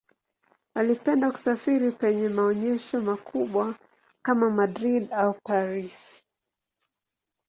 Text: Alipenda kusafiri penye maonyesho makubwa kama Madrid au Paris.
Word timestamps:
Alipenda 0.75 1.31
kusafiri 1.31 1.91
penye 1.91 2.29
maonyesho 2.29 3.01
makubwa 3.01 3.75
kama 4.21 4.49
Madrid 4.49 5.13
au 5.13 5.33
Paris. 5.33 6.23